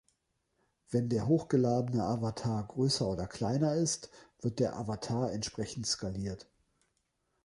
Wenn 0.89 1.09
der 1.09 1.27
hochgeladene 1.27 2.03
Avatar 2.03 2.65
größer 2.67 3.07
oder 3.07 3.27
kleiner 3.27 3.75
ist, 3.75 4.09
wird 4.39 4.57
der 4.57 4.75
Avatar 4.75 5.31
entsprechend 5.31 5.85
skaliert. 5.85 6.49